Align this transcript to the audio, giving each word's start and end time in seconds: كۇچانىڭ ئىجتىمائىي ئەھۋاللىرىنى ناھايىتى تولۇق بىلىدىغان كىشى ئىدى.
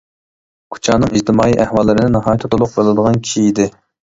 كۇچانىڭ 0.75 1.11
ئىجتىمائىي 1.19 1.59
ئەھۋاللىرىنى 1.65 2.15
ناھايىتى 2.17 2.53
تولۇق 2.55 2.75
بىلىدىغان 2.79 3.25
كىشى 3.29 3.45
ئىدى. 3.53 3.69